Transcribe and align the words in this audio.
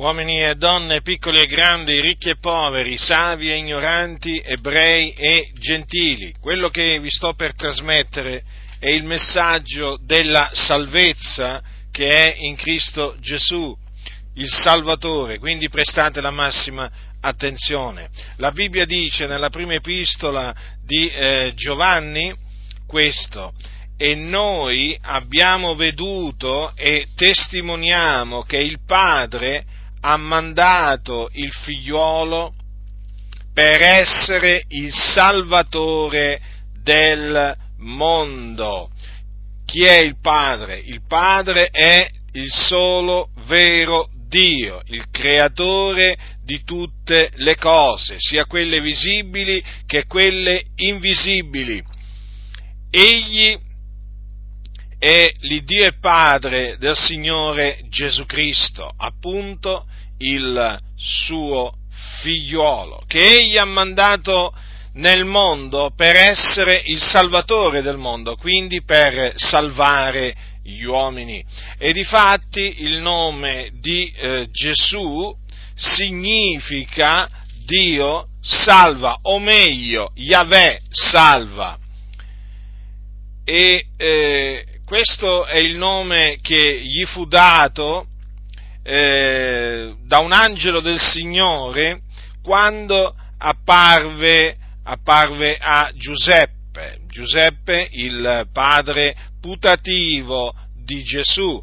uomini 0.00 0.42
e 0.42 0.54
donne, 0.54 1.02
piccoli 1.02 1.40
e 1.40 1.46
grandi, 1.46 2.00
ricchi 2.00 2.30
e 2.30 2.38
poveri, 2.38 2.96
savi 2.96 3.50
e 3.50 3.56
ignoranti, 3.56 4.40
ebrei 4.42 5.12
e 5.12 5.50
gentili. 5.58 6.32
Quello 6.40 6.70
che 6.70 6.98
vi 7.00 7.10
sto 7.10 7.34
per 7.34 7.54
trasmettere 7.54 8.42
è 8.78 8.88
il 8.88 9.04
messaggio 9.04 9.98
della 10.02 10.48
salvezza 10.54 11.60
che 11.92 12.08
è 12.08 12.34
in 12.38 12.56
Cristo 12.56 13.14
Gesù, 13.20 13.76
il 14.36 14.48
Salvatore, 14.48 15.38
quindi 15.38 15.68
prestate 15.68 16.22
la 16.22 16.30
massima 16.30 16.90
attenzione. 17.20 18.08
La 18.36 18.52
Bibbia 18.52 18.86
dice 18.86 19.26
nella 19.26 19.50
prima 19.50 19.74
epistola 19.74 20.54
di 20.82 21.10
eh, 21.10 21.52
Giovanni 21.54 22.34
questo, 22.86 23.52
e 23.98 24.14
noi 24.14 24.98
abbiamo 25.02 25.74
veduto 25.74 26.72
e 26.74 27.08
testimoniamo 27.14 28.44
che 28.44 28.56
il 28.56 28.78
Padre 28.86 29.76
ha 30.00 30.16
mandato 30.16 31.28
il 31.32 31.52
figliuolo 31.52 32.54
per 33.52 33.82
essere 33.82 34.64
il 34.68 34.92
salvatore 34.92 36.40
del 36.82 37.54
mondo. 37.78 38.90
Chi 39.66 39.84
è 39.84 39.98
il 39.98 40.18
Padre? 40.20 40.78
Il 40.78 41.02
Padre 41.06 41.68
è 41.68 42.08
il 42.32 42.50
solo 42.50 43.30
vero 43.46 44.08
Dio, 44.28 44.80
il 44.86 45.10
creatore 45.10 46.16
di 46.44 46.62
tutte 46.64 47.30
le 47.34 47.56
cose, 47.56 48.14
sia 48.18 48.44
quelle 48.44 48.80
visibili 48.80 49.62
che 49.86 50.06
quelle 50.06 50.62
invisibili. 50.76 51.82
Egli 52.90 53.58
è 55.00 55.32
l'Iddio 55.40 55.86
e 55.86 55.94
Padre 55.98 56.76
del 56.78 56.94
Signore 56.94 57.80
Gesù 57.88 58.26
Cristo, 58.26 58.92
appunto 58.98 59.86
il 60.18 60.78
suo 60.94 61.72
figliuolo, 62.20 63.02
che 63.06 63.18
egli 63.18 63.56
ha 63.56 63.64
mandato 63.64 64.52
nel 64.94 65.24
mondo 65.24 65.90
per 65.96 66.16
essere 66.16 66.82
il 66.84 67.00
salvatore 67.00 67.80
del 67.80 67.96
mondo, 67.96 68.36
quindi 68.36 68.82
per 68.82 69.32
salvare 69.36 70.36
gli 70.62 70.82
uomini. 70.82 71.42
E 71.78 71.94
difatti 71.94 72.82
il 72.82 73.00
nome 73.00 73.70
di 73.80 74.12
eh, 74.14 74.48
Gesù 74.50 75.34
significa 75.74 77.26
Dio 77.64 78.26
salva, 78.42 79.16
o 79.22 79.38
meglio, 79.38 80.12
Yahweh 80.14 80.82
salva. 80.90 81.78
E 83.44 83.86
eh, 83.96 84.64
questo 84.90 85.46
è 85.46 85.58
il 85.58 85.76
nome 85.76 86.38
che 86.42 86.80
gli 86.82 87.04
fu 87.04 87.24
dato 87.24 88.08
eh, 88.82 89.94
da 90.04 90.18
un 90.18 90.32
angelo 90.32 90.80
del 90.80 90.98
Signore 90.98 92.00
quando 92.42 93.14
apparve, 93.38 94.56
apparve 94.82 95.56
a 95.60 95.92
Giuseppe, 95.94 97.02
Giuseppe 97.06 97.86
il 97.88 98.48
padre 98.52 99.14
putativo 99.40 100.52
di 100.84 101.04
Gesù. 101.04 101.62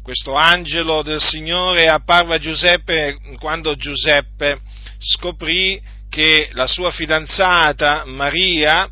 Questo 0.00 0.34
angelo 0.34 1.02
del 1.02 1.20
Signore 1.20 1.88
apparve 1.88 2.36
a 2.36 2.38
Giuseppe 2.38 3.18
quando 3.40 3.74
Giuseppe 3.74 4.60
scoprì 5.00 5.82
che 6.08 6.48
la 6.52 6.68
sua 6.68 6.92
fidanzata 6.92 8.04
Maria 8.06 8.88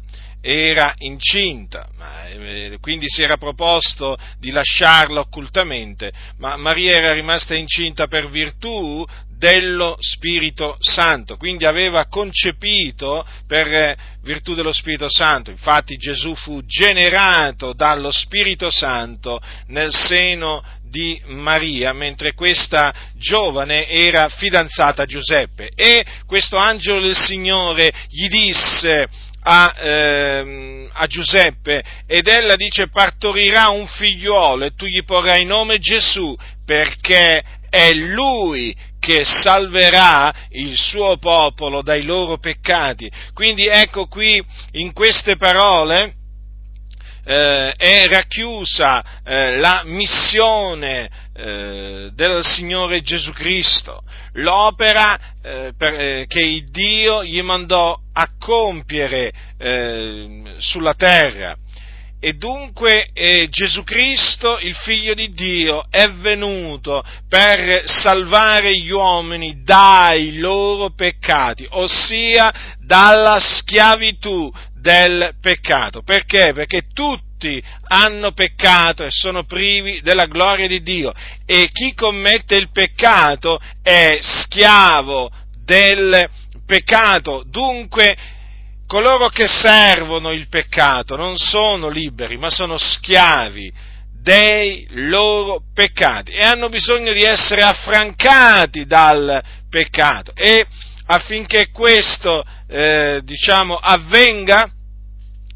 era 0.48 0.94
incinta, 0.98 1.88
eh, 2.28 2.78
quindi 2.80 3.06
si 3.08 3.20
era 3.20 3.36
proposto 3.36 4.16
di 4.38 4.52
lasciarla 4.52 5.18
occultamente, 5.18 6.12
ma 6.38 6.56
Maria 6.56 6.98
era 6.98 7.12
rimasta 7.12 7.56
incinta 7.56 8.06
per 8.06 8.30
virtù 8.30 9.04
dello 9.36 9.96
Spirito 9.98 10.76
Santo, 10.78 11.36
quindi 11.36 11.66
aveva 11.66 12.06
concepito 12.06 13.26
per 13.48 13.66
eh, 13.66 13.96
virtù 14.22 14.54
dello 14.54 14.72
Spirito 14.72 15.08
Santo. 15.10 15.50
Infatti 15.50 15.96
Gesù 15.96 16.36
fu 16.36 16.64
generato 16.64 17.72
dallo 17.72 18.12
Spirito 18.12 18.70
Santo 18.70 19.40
nel 19.66 19.92
seno 19.92 20.62
di 20.88 21.20
Maria, 21.26 21.92
mentre 21.92 22.32
questa 22.32 22.94
giovane 23.16 23.88
era 23.88 24.28
fidanzata 24.28 25.02
a 25.02 25.06
Giuseppe. 25.06 25.70
E 25.74 26.04
questo 26.24 26.56
angelo 26.56 27.00
del 27.00 27.16
Signore 27.16 27.92
gli 28.08 28.28
disse, 28.28 29.08
a, 29.48 29.74
ehm, 29.78 30.90
a, 30.92 31.06
Giuseppe 31.06 31.82
ed 32.06 32.26
ella 32.26 32.56
dice 32.56 32.88
partorirà 32.88 33.68
un 33.68 33.86
figliuolo 33.86 34.64
e 34.64 34.74
tu 34.74 34.86
gli 34.86 35.04
porrai 35.04 35.44
nome 35.44 35.78
Gesù 35.78 36.36
perché 36.64 37.44
è 37.70 37.92
lui 37.92 38.74
che 38.98 39.24
salverà 39.24 40.34
il 40.50 40.76
suo 40.76 41.16
popolo 41.18 41.80
dai 41.82 42.02
loro 42.02 42.38
peccati. 42.38 43.08
Quindi 43.34 43.66
ecco 43.68 44.06
qui 44.06 44.44
in 44.72 44.92
queste 44.92 45.36
parole 45.36 46.14
eh, 47.24 47.72
è 47.72 48.08
racchiusa 48.08 49.22
eh, 49.24 49.58
la 49.58 49.82
missione 49.84 51.08
eh, 51.36 52.10
del 52.14 52.44
Signore 52.44 53.02
Gesù 53.02 53.32
Cristo, 53.32 54.02
l'opera 54.32 55.18
eh, 55.42 55.72
per, 55.76 55.94
eh, 55.94 56.24
che 56.26 56.40
il 56.40 56.70
Dio 56.70 57.22
gli 57.24 57.40
mandò 57.42 57.98
a 58.12 58.30
compiere 58.38 59.32
eh, 59.58 60.54
sulla 60.58 60.94
terra. 60.94 61.56
E 62.18 62.32
dunque 62.32 63.10
eh, 63.12 63.46
Gesù 63.50 63.84
Cristo, 63.84 64.58
il 64.58 64.74
Figlio 64.74 65.12
di 65.12 65.32
Dio, 65.32 65.84
è 65.90 66.10
venuto 66.10 67.04
per 67.28 67.82
salvare 67.84 68.74
gli 68.78 68.90
uomini 68.90 69.62
dai 69.62 70.38
loro 70.38 70.90
peccati, 70.94 71.66
ossia 71.70 72.74
dalla 72.80 73.38
schiavitù 73.38 74.50
del 74.80 75.34
peccato. 75.40 76.02
Perché? 76.02 76.52
Perché 76.54 76.86
tutti 76.94 77.25
hanno 77.88 78.32
peccato 78.32 79.04
e 79.04 79.10
sono 79.10 79.44
privi 79.44 80.00
della 80.00 80.26
gloria 80.26 80.66
di 80.66 80.82
Dio 80.82 81.12
e 81.44 81.68
chi 81.72 81.92
commette 81.94 82.56
il 82.56 82.70
peccato 82.70 83.60
è 83.82 84.18
schiavo 84.20 85.30
del 85.64 86.28
peccato. 86.64 87.44
Dunque 87.46 88.16
coloro 88.86 89.28
che 89.28 89.46
servono 89.48 90.30
il 90.30 90.48
peccato 90.48 91.16
non 91.16 91.36
sono 91.36 91.88
liberi, 91.88 92.36
ma 92.36 92.50
sono 92.50 92.78
schiavi 92.78 93.94
dei 94.26 94.86
loro 94.90 95.62
peccati 95.72 96.32
e 96.32 96.42
hanno 96.42 96.68
bisogno 96.68 97.12
di 97.12 97.22
essere 97.22 97.62
affrancati 97.62 98.84
dal 98.84 99.40
peccato 99.70 100.32
e 100.34 100.66
affinché 101.06 101.70
questo 101.70 102.44
eh, 102.68 103.20
diciamo 103.22 103.76
avvenga 103.76 104.68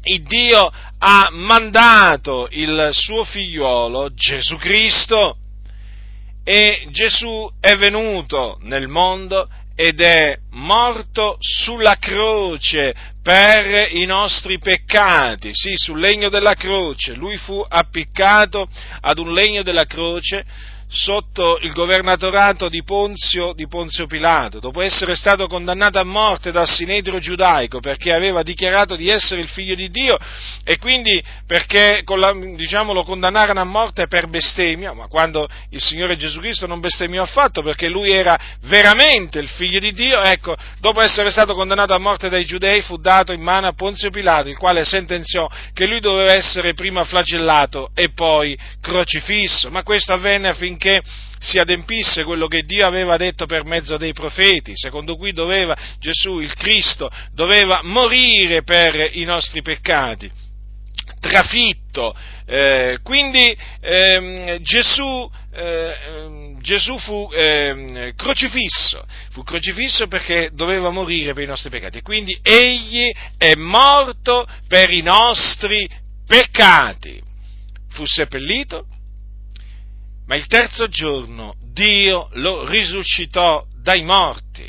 il 0.03 0.23
Dio 0.23 0.71
ha 1.03 1.29
mandato 1.31 2.47
il 2.51 2.89
suo 2.91 3.23
figliuolo 3.23 4.13
Gesù 4.13 4.55
Cristo 4.57 5.37
e 6.43 6.87
Gesù 6.91 7.51
è 7.59 7.75
venuto 7.75 8.59
nel 8.61 8.87
mondo 8.87 9.49
ed 9.75 9.99
è 9.99 10.37
morto 10.51 11.37
sulla 11.39 11.97
croce 11.97 12.93
per 13.23 13.95
i 13.95 14.05
nostri 14.05 14.59
peccati, 14.59 15.49
sì, 15.53 15.73
sul 15.75 15.99
legno 15.99 16.29
della 16.29 16.53
croce. 16.53 17.15
Lui 17.15 17.37
fu 17.37 17.65
appiccato 17.67 18.67
ad 18.99 19.17
un 19.17 19.33
legno 19.33 19.63
della 19.63 19.85
croce 19.85 20.45
sotto 20.91 21.57
il 21.61 21.71
governatorato 21.71 22.67
di 22.67 22.83
Ponzio, 22.83 23.53
di 23.53 23.65
Ponzio, 23.67 24.07
Pilato, 24.07 24.59
dopo 24.59 24.81
essere 24.81 25.15
stato 25.15 25.47
condannato 25.47 25.99
a 25.99 26.03
morte 26.03 26.51
dal 26.51 26.69
sinedrio 26.69 27.19
giudaico 27.19 27.79
perché 27.79 28.13
aveva 28.13 28.43
dichiarato 28.43 28.97
di 28.97 29.07
essere 29.07 29.39
il 29.39 29.47
figlio 29.47 29.73
di 29.73 29.89
Dio 29.89 30.17
e 30.65 30.77
quindi 30.77 31.23
perché 31.47 32.03
diciamo, 32.55 32.91
lo 32.91 33.03
condannarono 33.03 33.61
a 33.61 33.63
morte 33.63 34.07
per 34.07 34.27
bestemmia, 34.27 34.93
ma 34.93 35.07
quando 35.07 35.47
il 35.69 35.81
Signore 35.81 36.17
Gesù 36.17 36.39
Cristo 36.39 36.67
non 36.67 36.81
bestemmiò 36.81 37.23
affatto 37.23 37.61
perché 37.61 37.87
lui 37.87 38.11
era 38.11 38.37
veramente 38.63 39.39
il 39.39 39.47
figlio 39.47 39.79
di 39.79 39.93
Dio, 39.93 40.21
ecco, 40.21 40.57
dopo 40.79 40.99
essere 40.99 41.31
stato 41.31 41.55
condannato 41.55 41.93
a 41.93 41.99
morte 41.99 42.27
dai 42.27 42.45
giudei 42.45 42.81
fu 42.81 42.97
dato 42.97 43.31
in 43.31 43.41
mano 43.41 43.67
a 43.67 43.73
Ponzio 43.73 44.09
Pilato, 44.09 44.49
il 44.49 44.57
quale 44.57 44.83
sentenziò 44.83 45.49
che 45.73 45.87
lui 45.87 46.01
doveva 46.01 46.33
essere 46.33 46.73
prima 46.73 47.05
flagellato 47.05 47.91
e 47.95 48.11
poi 48.11 48.57
crocifisso, 48.81 49.69
ma 49.71 49.83
questo 49.83 50.11
avvenne 50.11 50.49
affinché 50.49 50.80
affinché 50.81 51.01
si 51.37 51.59
adempisse 51.59 52.23
quello 52.23 52.47
che 52.47 52.63
Dio 52.63 52.85
aveva 52.85 53.17
detto 53.17 53.45
per 53.45 53.63
mezzo 53.63 53.97
dei 53.97 54.13
profeti, 54.13 54.73
secondo 54.75 55.15
cui 55.15 55.31
doveva 55.31 55.77
Gesù, 55.99 56.39
il 56.39 56.53
Cristo, 56.55 57.09
doveva 57.33 57.81
morire 57.83 58.63
per 58.63 59.11
i 59.13 59.23
nostri 59.23 59.61
peccati, 59.61 60.29
trafitto. 61.19 62.15
Eh, 62.45 62.99
quindi 63.01 63.55
ehm, 63.79 64.59
Gesù, 64.61 65.31
eh, 65.53 66.55
Gesù 66.59 66.97
fu 66.97 67.29
eh, 67.33 68.13
crocifisso, 68.15 69.05
fu 69.31 69.43
crocifisso 69.43 70.07
perché 70.07 70.49
doveva 70.53 70.89
morire 70.89 71.33
per 71.33 71.43
i 71.43 71.47
nostri 71.47 71.69
peccati 71.69 72.01
quindi 72.01 72.37
egli 72.43 73.09
è 73.37 73.55
morto 73.55 74.45
per 74.67 74.91
i 74.91 75.01
nostri 75.01 75.89
peccati. 76.27 77.21
Fu 77.89 78.05
seppellito, 78.05 78.85
ma 80.31 80.37
il 80.37 80.47
terzo 80.47 80.87
giorno, 80.87 81.55
Dio 81.73 82.29
lo 82.35 82.65
risuscitò 82.65 83.65
dai 83.83 84.01
morti 84.01 84.63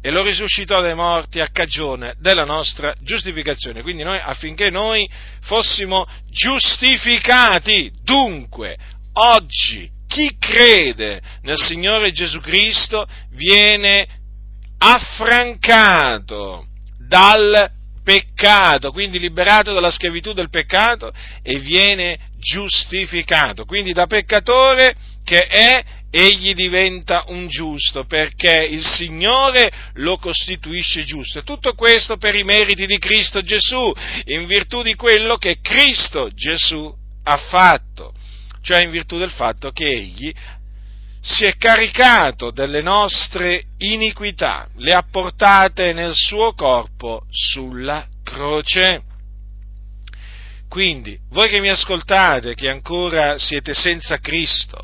e 0.00 0.10
lo 0.10 0.22
risuscitò 0.22 0.80
dai 0.80 0.94
morti 0.94 1.38
a 1.40 1.48
cagione 1.48 2.14
della 2.18 2.46
nostra 2.46 2.94
giustificazione. 3.02 3.82
Quindi 3.82 4.04
noi, 4.04 4.18
affinché 4.18 4.70
noi 4.70 5.06
fossimo 5.42 6.06
giustificati. 6.30 7.92
Dunque, 8.04 8.78
oggi 9.12 9.90
chi 10.08 10.34
crede 10.38 11.20
nel 11.42 11.58
Signore 11.58 12.10
Gesù 12.12 12.40
Cristo 12.40 13.06
viene 13.32 14.08
affrancato 14.78 16.64
dal 17.06 17.70
peccato, 18.04 18.92
quindi 18.92 19.18
liberato 19.18 19.72
dalla 19.72 19.90
schiavitù 19.90 20.32
del 20.32 20.50
peccato 20.50 21.12
e 21.42 21.58
viene 21.58 22.18
giustificato. 22.38 23.64
Quindi 23.64 23.92
da 23.92 24.06
peccatore 24.06 24.94
che 25.24 25.46
è, 25.46 25.82
egli 26.10 26.54
diventa 26.54 27.24
un 27.28 27.48
giusto 27.48 28.04
perché 28.04 28.68
il 28.70 28.86
Signore 28.86 29.72
lo 29.94 30.18
costituisce 30.18 31.02
giusto. 31.02 31.42
Tutto 31.42 31.72
questo 31.72 32.18
per 32.18 32.36
i 32.36 32.44
meriti 32.44 32.86
di 32.86 32.98
Cristo 32.98 33.40
Gesù, 33.40 33.92
in 34.26 34.46
virtù 34.46 34.82
di 34.82 34.94
quello 34.94 35.36
che 35.38 35.58
Cristo 35.60 36.28
Gesù 36.32 36.94
ha 37.24 37.36
fatto, 37.36 38.14
cioè 38.62 38.82
in 38.82 38.90
virtù 38.90 39.18
del 39.18 39.30
fatto 39.30 39.72
che 39.72 39.86
egli 39.86 40.32
si 41.24 41.46
è 41.46 41.56
caricato 41.56 42.50
delle 42.50 42.82
nostre 42.82 43.64
iniquità, 43.78 44.68
le 44.76 44.92
ha 44.92 45.06
portate 45.10 45.94
nel 45.94 46.12
suo 46.14 46.52
corpo 46.52 47.22
sulla 47.30 48.06
croce. 48.22 49.02
Quindi, 50.68 51.18
voi 51.30 51.48
che 51.48 51.60
mi 51.60 51.70
ascoltate, 51.70 52.54
che 52.54 52.68
ancora 52.68 53.38
siete 53.38 53.72
senza 53.72 54.18
Cristo, 54.18 54.78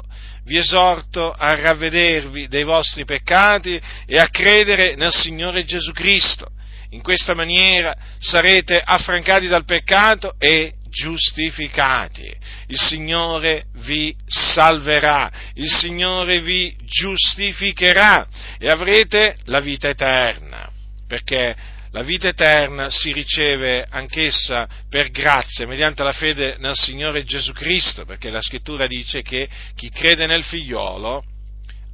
vi 0.44 0.56
esorto 0.56 1.31
a 1.31 1.54
ravvedervi 1.56 2.48
dei 2.48 2.64
vostri 2.64 3.04
peccati 3.04 3.78
e 4.06 4.19
a 4.19 4.31
credere 4.31 4.94
nel 4.96 5.12
Signore 5.12 5.64
Gesù 5.64 5.92
Cristo. 5.92 6.48
In 6.92 7.02
questa 7.02 7.34
maniera 7.34 7.94
sarete 8.19 8.81
affrancati 8.82 9.46
dal 9.46 9.66
peccato 9.66 10.34
e 10.38 10.72
giustificati. 10.90 12.31
Il 12.66 12.78
Signore 12.78 13.64
vi 13.84 14.14
salverà, 14.26 15.31
il 15.54 15.70
Signore 15.70 16.40
vi 16.40 16.76
giustificherà 16.84 18.28
e 18.58 18.69
avrete 18.69 19.37
la 19.44 19.60
vita 19.60 19.88
eterna, 19.88 20.70
perché 21.06 21.56
la 21.92 22.02
vita 22.02 22.28
eterna 22.28 22.88
si 22.90 23.12
riceve 23.12 23.84
anch'essa 23.88 24.69
per 24.88 25.10
grazia, 25.10 25.66
mediante 25.66 26.02
la 26.02 26.12
fede 26.12 26.56
nel 26.58 26.76
Signore 26.76 27.25
Gesù 27.25 27.52
Cristo, 27.52 28.04
perché 28.04 28.31
la 28.31 28.42
scrittura 28.42 28.87
dice 28.87 29.22
che 29.22 29.48
chi 29.75 29.90
crede 29.90 30.26
nel 30.26 30.44
figliolo 30.44 31.25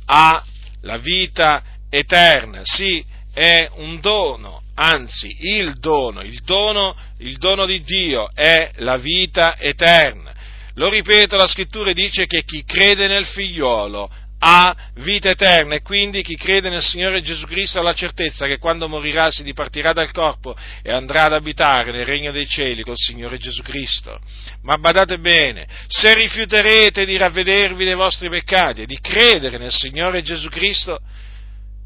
ha 0.07 0.45
la 0.83 0.99
vita 0.99 1.63
eterna, 1.89 2.61
sì, 2.63 3.05
è 3.33 3.69
un 3.77 4.01
dono, 4.01 4.63
anzi 4.77 5.37
il 5.41 5.75
dono, 5.79 6.23
il 6.23 6.41
dono, 6.45 6.97
il 7.19 7.37
dono 7.39 7.67
di 7.67 7.83
Dio 7.83 8.31
è 8.33 8.71
la 8.77 8.97
vita 8.97 9.57
eterna. 9.59 10.35
Lo 10.75 10.89
ripeto, 10.89 11.37
la 11.37 11.47
scrittura 11.47 11.93
dice 11.93 12.27
che 12.27 12.45
chi 12.45 12.63
crede 12.65 13.07
nel 13.07 13.25
figliolo 13.25 14.11
ha 14.39 14.77
vita 14.97 15.31
eterna 15.31 15.77
e 15.77 15.81
quindi 15.81 16.23
chi 16.23 16.37
crede 16.37 16.69
nel 16.69 16.83
Signore 16.83 17.23
Gesù 17.23 17.47
Cristo 17.47 17.79
ha 17.79 17.83
la 17.83 17.95
certezza 17.95 18.47
che 18.47 18.59
quando 18.59 18.87
morirà 18.87 19.31
si 19.31 19.43
dipartirà 19.43 19.95
dal 19.95 20.13
corpo 20.13 20.55
e 20.83 20.93
andrà 20.93 21.25
ad 21.25 21.33
abitare 21.33 21.91
nel 21.91 22.05
regno 22.05 22.33
dei 22.33 22.47
cieli 22.47 22.83
col 22.83 22.97
Signore 22.99 23.39
Gesù 23.39 23.63
Cristo. 23.63 24.21
Ma 24.63 24.77
badate 24.77 25.19
bene, 25.19 25.67
se 25.87 26.13
rifiuterete 26.15 27.07
di 27.07 27.17
ravvedervi 27.17 27.85
dei 27.85 27.95
vostri 27.95 28.29
peccati 28.29 28.83
e 28.83 28.87
di 28.87 28.99
credere 29.01 29.57
nel 29.57 29.73
Signore 29.73 30.21
Gesù 30.21 30.49
Cristo, 30.51 31.01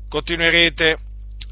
continuerete 0.08 0.98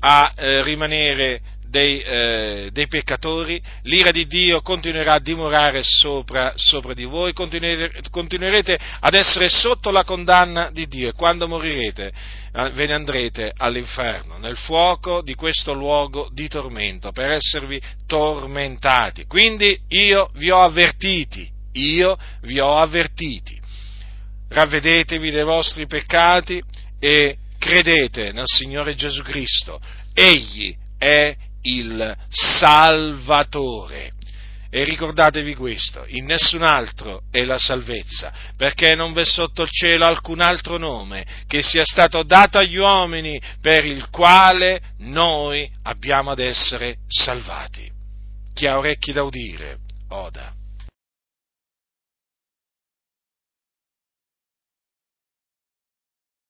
a 0.00 0.33
eh, 0.37 0.62
rimanere 0.62 1.41
dei, 1.69 2.00
eh, 2.00 2.71
dei, 2.73 2.87
peccatori, 2.89 3.61
l'ira 3.83 4.11
di 4.11 4.27
Dio 4.27 4.62
continuerà 4.62 5.15
a 5.15 5.21
dimorare 5.21 5.83
sopra, 5.83 6.53
sopra 6.56 6.95
di 6.95 7.05
voi, 7.05 7.33
continuerete, 7.33 8.09
continuerete, 8.11 8.79
ad 9.00 9.15
essere 9.15 9.49
sotto 9.49 9.91
la 9.91 10.05
condanna 10.05 10.71
di 10.73 10.87
Dio 10.87 11.09
e 11.09 11.12
quando 11.12 11.47
morirete 11.47 12.12
eh, 12.53 12.71
ve 12.71 12.87
ne 12.87 12.95
andrete 12.95 13.53
all'inferno, 13.56 14.39
nel 14.39 14.56
fuoco 14.56 15.21
di 15.21 15.35
questo 15.35 15.75
luogo 15.75 16.31
di 16.33 16.49
tormento, 16.49 17.12
per 17.12 17.31
esservi 17.31 17.81
tormentati. 18.06 19.27
Quindi 19.27 19.79
io 19.89 20.31
vi 20.35 20.51
ho 20.51 20.62
avvertiti, 20.62 21.49
io 21.73 22.17
vi 22.43 22.59
ho 22.59 22.77
avvertiti. 22.77 23.56
Ravvedetevi 24.51 25.31
dei 25.31 25.44
vostri 25.44 25.87
peccati 25.87 26.59
e 26.99 27.37
credete 27.58 28.32
nel 28.32 28.46
Signore 28.46 28.94
Gesù 28.94 29.22
Cristo. 29.22 29.81
Egli 30.14 30.75
è 30.96 31.37
il 31.62 32.16
Salvatore. 32.28 34.12
E 34.70 34.84
ricordatevi 34.84 35.55
questo, 35.55 36.05
in 36.08 36.26
nessun 36.26 36.62
altro 36.62 37.22
è 37.31 37.43
la 37.44 37.56
salvezza, 37.56 38.32
perché 38.55 38.94
non 38.94 39.14
v'è 39.14 39.25
sotto 39.25 39.62
il 39.62 39.70
cielo 39.70 40.05
alcun 40.05 40.40
altro 40.40 40.76
nome 40.76 41.25
che 41.46 41.62
sia 41.62 41.84
stato 41.84 42.22
dato 42.22 42.58
agli 42.58 42.76
uomini 42.76 43.40
per 43.62 43.87
il 43.87 44.10
quale 44.10 44.82
noi 44.99 45.70
abbiamo 45.84 46.32
ad 46.32 46.40
essere 46.40 46.99
salvati. 47.06 47.90
Chi 48.52 48.66
ha 48.66 48.76
orecchi 48.76 49.12
da 49.12 49.22
udire, 49.22 49.78
oda. 50.10 50.52